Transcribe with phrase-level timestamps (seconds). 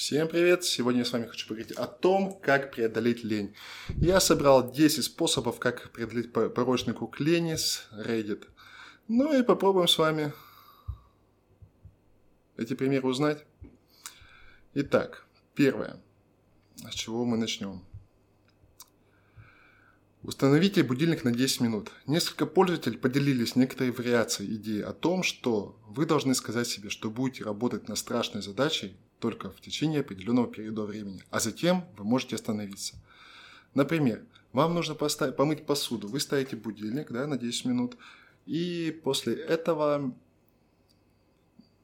[0.00, 0.64] Всем привет!
[0.64, 3.54] Сегодня я с вами хочу поговорить о том, как преодолеть лень.
[3.90, 8.46] Я собрал 10 способов, как преодолеть порочный круг лени с Reddit.
[9.08, 10.32] Ну и попробуем с вами
[12.56, 13.44] эти примеры узнать.
[14.72, 16.00] Итак, первое.
[16.76, 17.84] С чего мы начнем?
[20.22, 21.92] Установите будильник на 10 минут.
[22.06, 27.44] Несколько пользователей поделились некоторой вариацией идеи о том, что вы должны сказать себе, что будете
[27.44, 32.96] работать над страшной задачей только в течение определенного периода времени, а затем вы можете остановиться.
[33.74, 37.96] Например, вам нужно поставить, помыть посуду, вы ставите будильник да, на 10 минут,
[38.46, 40.12] и после этого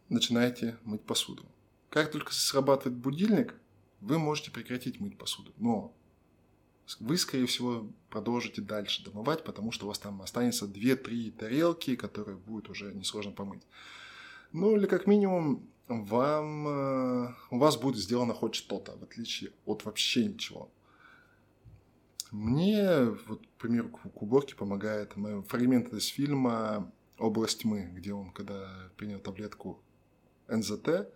[0.09, 1.45] начинаете мыть посуду.
[1.91, 3.55] Как только срабатывает будильник,
[4.01, 5.95] вы можете прекратить мыть посуду, но
[7.01, 12.37] вы, скорее всего, продолжите дальше домывать, потому что у вас там останется 2-3 тарелки, которые
[12.37, 13.63] будет уже несложно помыть.
[14.53, 19.85] Ну или как минимум вам, э, у вас будет сделано хоть что-то, в отличие от
[19.85, 20.71] вообще ничего.
[22.33, 25.15] Мне, вот, к примеру, к уборке помогает
[25.47, 29.81] фрагмент из фильма «Область тьмы», где он, когда принял таблетку
[30.49, 31.09] НЗТ,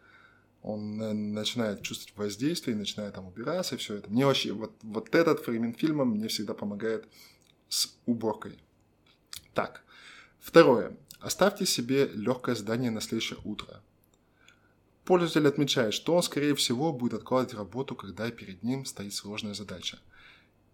[0.62, 4.10] он начинает чувствовать воздействие, начинает там убираться и все это.
[4.10, 7.08] Мне вообще, вот, вот этот фрагмент фильма мне всегда помогает
[7.68, 8.58] с уборкой.
[9.54, 9.82] Так,
[10.38, 10.96] второе.
[11.18, 13.82] Оставьте себе легкое задание на следующее утро.
[15.10, 19.98] Пользователь отмечает, что он, скорее всего, будет откладывать работу, когда перед ним стоит сложная задача.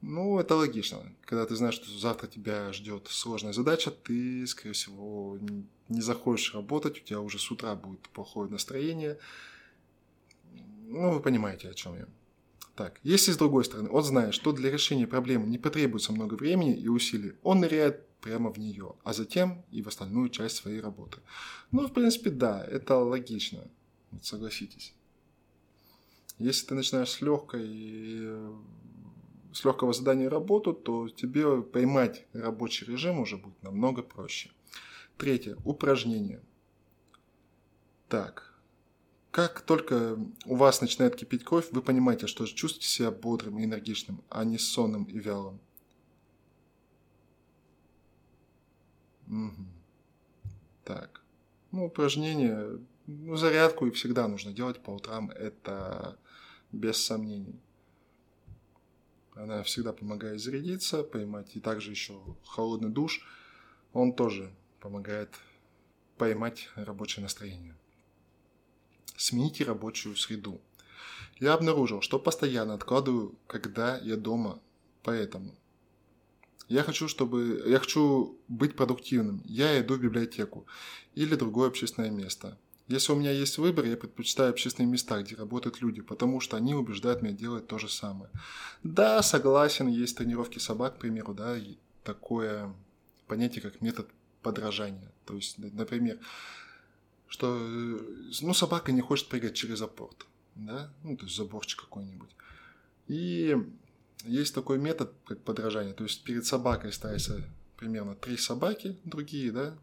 [0.03, 1.11] Ну, это логично.
[1.25, 5.39] Когда ты знаешь, что завтра тебя ждет сложная задача, ты, скорее всего,
[5.89, 9.19] не захочешь работать, у тебя уже с утра будет плохое настроение.
[10.85, 12.07] Ну, вы понимаете, о чем я.
[12.75, 16.77] Так, если с другой стороны он знает, что для решения проблемы не потребуется много времени
[16.77, 21.21] и усилий, он ныряет прямо в нее, а затем и в остальную часть своей работы.
[21.71, 23.71] Ну, в принципе, да, это логично.
[24.11, 24.95] Вот согласитесь.
[26.39, 28.55] Если ты начинаешь с легкой
[29.57, 34.51] с легкого задания работу, то тебе поймать рабочий режим уже будет намного проще.
[35.17, 35.57] Третье.
[35.65, 36.43] Упражнение.
[38.09, 38.55] Так.
[39.31, 44.23] Как только у вас начинает кипеть кровь, вы понимаете, что чувствуете себя бодрым и энергичным,
[44.29, 45.59] а не сонным и вялым.
[49.27, 49.67] Угу.
[50.85, 51.23] Так.
[51.73, 56.19] Ну, упражнение ну, зарядку и всегда нужно делать по утрам, это
[56.73, 57.61] без сомнений.
[59.35, 61.55] Она всегда помогает зарядиться, поймать.
[61.57, 63.21] И также еще холодный душ,
[63.93, 64.51] он тоже
[64.81, 65.35] помогает
[66.17, 67.77] поймать рабочее настроение.
[69.17, 70.61] Смените рабочую среду.
[71.39, 74.61] Я обнаружил, что постоянно откладываю, когда я дома,
[75.03, 75.55] поэтому
[76.69, 77.63] я хочу, чтобы...
[77.67, 79.43] Я хочу быть продуктивным.
[79.45, 80.67] Я иду в библиотеку
[81.15, 82.59] или другое общественное место.
[82.89, 86.75] Если у меня есть выбор, я предпочитаю общественные места, где работают люди, потому что они
[86.75, 88.31] убеждают меня делать то же самое.
[88.85, 92.73] Да, согласен, есть тренировки собак, к примеру, да, и такое
[93.27, 94.09] понятие, как метод
[94.43, 95.11] подражания.
[95.25, 96.21] То есть, например,
[97.27, 97.57] что,
[98.41, 100.25] ну, собака не хочет прыгать через запорт,
[100.55, 102.31] да, ну, то есть заборчик какой-нибудь.
[103.09, 103.57] И
[104.25, 107.45] есть такой метод, как подражание, то есть перед собакой ставится
[107.77, 109.77] примерно три собаки другие, да,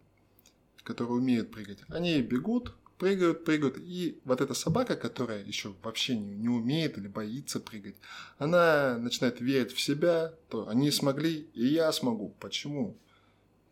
[0.84, 1.80] которые умеют прыгать.
[1.90, 3.78] Они бегут, прыгают, прыгают.
[3.78, 7.96] И вот эта собака, которая еще вообще не, не умеет или боится прыгать,
[8.38, 12.36] она начинает верить в себя, то они смогли, и я смогу.
[12.40, 12.98] Почему?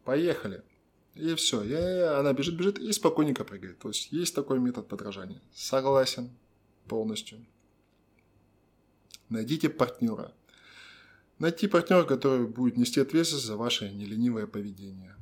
[0.04, 0.64] Поехали.
[1.16, 1.64] И все.
[1.64, 3.80] И она бежит, бежит и спокойненько прыгает.
[3.80, 5.42] То есть есть такой метод подражания.
[5.54, 6.30] Согласен
[6.88, 7.46] полностью.
[9.30, 10.34] Найдите партнера.
[11.40, 15.16] Найти партнера, который будет нести ответственность за ваше неленивое поведение.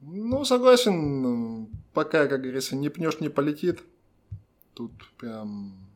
[0.00, 3.82] Ну, согласен, пока, как говорится, не пнешь, не полетит.
[4.74, 5.88] Тут прям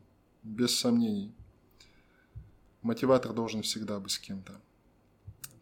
[0.43, 1.35] без сомнений.
[2.83, 4.61] Мотиватор должен всегда быть с кем-то.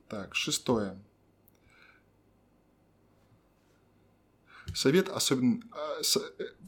[0.08, 0.96] Так, шестое.
[4.74, 5.60] Совет особенно...
[5.72, 6.00] А,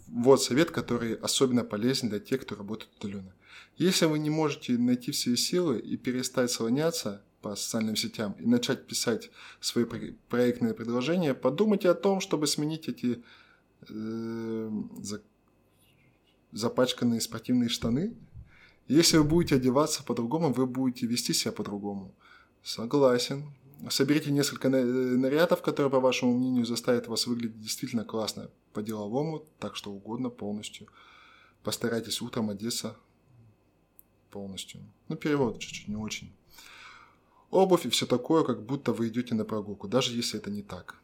[0.08, 3.32] вот совет, который особенно полезен для тех, кто работает удаленно.
[3.76, 8.86] Если вы не можете найти все силы и перестать слоняться, по социальным сетям и начать
[8.86, 9.84] писать свои
[10.28, 13.22] проектные предложения, подумайте о том, чтобы сменить эти
[13.88, 15.22] э, за,
[16.52, 18.14] запачканные спортивные штаны.
[18.88, 22.14] Если вы будете одеваться по-другому, вы будете вести себя по-другому.
[22.62, 23.52] Согласен.
[23.88, 29.90] Соберите несколько нарядов, которые, по вашему мнению, заставят вас выглядеть действительно классно, по-деловому, так что
[29.90, 30.88] угодно, полностью.
[31.62, 32.96] Постарайтесь утром одеться
[34.30, 34.80] полностью.
[35.08, 36.34] Ну, перевод чуть-чуть не очень
[37.50, 40.96] обувь и все такое, как будто вы идете на прогулку, даже если это не так.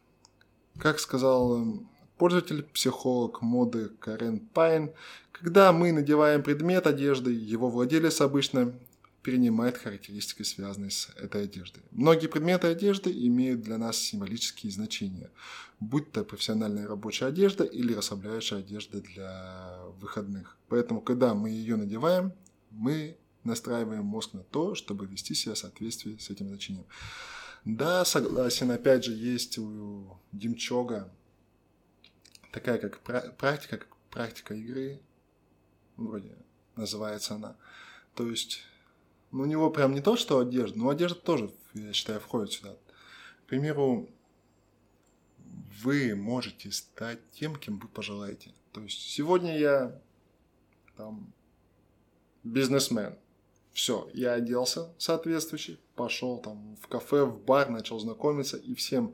[0.79, 1.85] Как сказал
[2.17, 4.91] Пользователь, психолог моды Карен Пайн.
[5.31, 8.73] Когда мы надеваем предмет одежды, его владелец обычно
[9.21, 11.83] перенимает характеристики, связанные с этой одеждой.
[11.91, 15.29] Многие предметы одежды имеют для нас символические значения,
[15.79, 20.57] будь то профессиональная рабочая одежда или расслабляющая одежда для выходных.
[20.69, 22.31] Поэтому, когда мы ее надеваем,
[22.71, 23.17] мы
[23.47, 26.85] настраиваем мозг на то, чтобы вести себя в соответствии с этим значением.
[27.65, 31.11] Да, согласен, опять же, есть у Димчога
[32.51, 32.99] такая как
[33.37, 35.01] практика, как практика игры,
[35.95, 36.37] вроде
[36.75, 37.55] называется она.
[38.15, 38.61] То есть
[39.31, 42.75] ну, у него прям не то, что одежда, но одежда тоже, я считаю, входит сюда.
[43.45, 44.09] К примеру,
[45.83, 48.53] вы можете стать тем, кем вы пожелаете.
[48.71, 50.01] То есть сегодня я
[50.95, 51.33] там
[52.43, 53.15] бизнесмен.
[53.77, 59.13] Все, я оделся соответствующий, пошел там в кафе, в бар, начал знакомиться и всем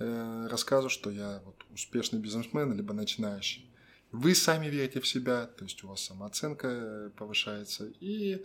[0.00, 3.70] э, рассказываю, что я вот успешный бизнесмен, либо начинающий.
[4.10, 8.44] Вы сами верите в себя, то есть у вас самооценка повышается, и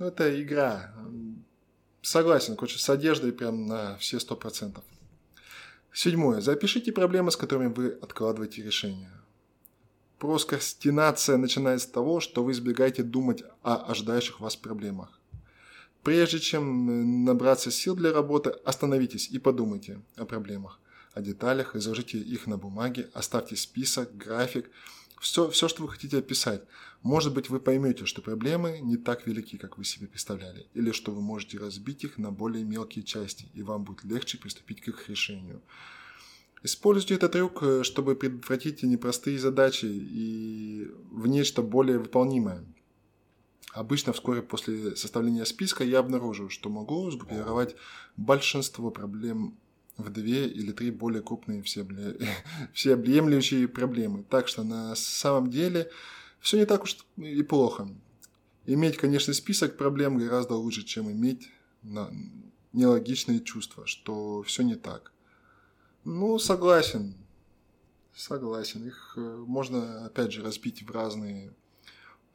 [0.00, 0.92] ну, это игра.
[2.02, 4.82] Согласен, короче, с одеждой прям на все сто процентов.
[5.92, 6.40] Седьмое.
[6.40, 9.12] Запишите проблемы, с которыми вы откладываете решение.
[10.24, 15.20] Проскастинация начинается с того, что вы избегаете думать о ожидающих вас проблемах.
[16.02, 20.80] Прежде чем набраться сил для работы, остановитесь и подумайте о проблемах,
[21.12, 24.70] о деталях, изложите их на бумаге, оставьте список, график,
[25.20, 26.62] все, все, что вы хотите описать.
[27.02, 31.12] Может быть, вы поймете, что проблемы не так велики, как вы себе представляли, или что
[31.12, 35.06] вы можете разбить их на более мелкие части, и вам будет легче приступить к их
[35.06, 35.60] решению.
[36.64, 42.64] Используйте этот трюк, э, чтобы предотвратить непростые задачи и в нечто более выполнимое.
[43.74, 47.76] Обычно вскоре после составления списка я обнаружил, что могу сгруппировать
[48.16, 49.58] большинство проблем
[49.98, 51.62] в две или три более крупные
[52.72, 54.24] всеобъемлющие проблемы.
[54.24, 55.90] Так что на самом деле
[56.40, 57.90] все не так уж и плохо.
[58.64, 61.50] Иметь, конечно, список проблем гораздо лучше, чем иметь
[62.72, 65.13] нелогичные чувства, что все не так.
[66.04, 67.14] Ну, согласен.
[68.14, 68.86] Согласен.
[68.86, 71.52] Их э, можно, опять же, разбить в разные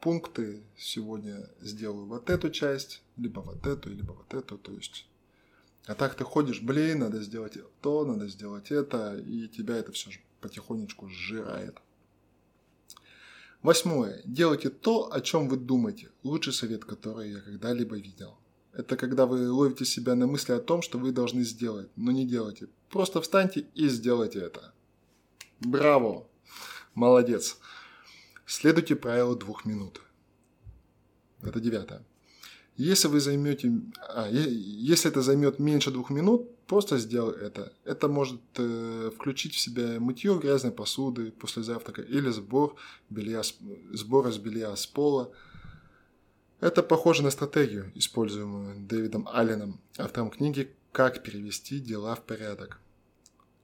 [0.00, 0.62] пункты.
[0.76, 4.58] Сегодня сделаю вот эту часть, либо вот эту, либо вот эту.
[4.58, 5.06] То есть
[5.86, 10.10] а так ты ходишь, блин, надо сделать то, надо сделать это, и тебя это все
[10.40, 11.78] потихонечку сжирает.
[13.62, 14.22] Восьмое.
[14.24, 16.10] Делайте то, о чем вы думаете.
[16.22, 18.38] Лучший совет, который я когда-либо видел.
[18.72, 22.26] Это когда вы ловите себя на мысли о том, что вы должны сделать, но не
[22.26, 22.68] делайте.
[22.88, 24.72] Просто встаньте и сделайте это.
[25.60, 26.26] Браво!
[26.94, 27.58] Молодец!
[28.46, 30.00] Следуйте правилу двух минут.
[31.42, 32.04] Это девятое.
[32.76, 33.72] Если вы займете,
[34.08, 37.72] а, если это займет меньше двух минут, просто сделай это.
[37.84, 42.76] Это может э, включить в себя мытье грязной посуды после завтрака или сбор
[43.10, 43.42] белья,
[43.92, 45.30] сбор из белья с пола.
[46.60, 52.80] Это похоже на стратегию, используемую Дэвидом Алленом, автором книги «Как перевести дела в порядок».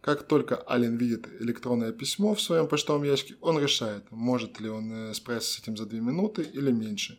[0.01, 4.93] Как только Ален видит электронное письмо в своем почтовом ящике, он решает, может ли он
[4.93, 7.19] э, справиться с этим за 2 минуты или меньше.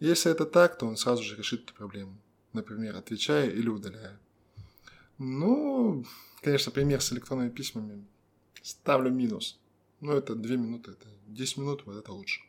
[0.00, 2.16] Если это так, то он сразу же решит эту проблему,
[2.54, 4.18] например, отвечая или удаляя.
[5.18, 6.06] Ну,
[6.40, 8.06] конечно, пример с электронными письмами
[8.62, 9.58] ставлю минус.
[10.00, 12.40] Но это 2 минуты, это 10 минут, вот это лучше.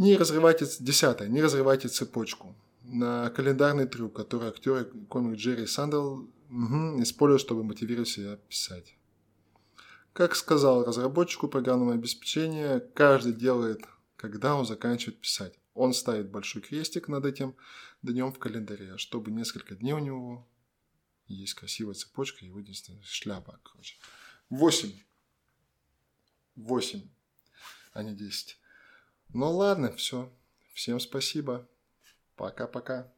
[0.00, 2.54] Не разрывайте, десятое, не разрывайте цепочку.
[2.82, 8.96] На календарный трюк, который актер и комик Джерри Сандел Угу, использую, чтобы мотивировать себя писать.
[10.12, 15.54] Как сказал разработчику программного обеспечения, каждый делает, когда он заканчивает писать.
[15.74, 17.54] Он ставит большой крестик над этим
[18.02, 20.48] днем в календаре, чтобы несколько дней у него
[21.28, 23.96] есть красивая цепочка, его единственная шляпа, короче.
[24.48, 24.98] Восемь.
[26.56, 27.08] Восемь,
[27.92, 28.58] а не десять.
[29.32, 30.30] Ну ладно, все.
[30.74, 31.68] Всем спасибо.
[32.36, 33.12] Пока-пока.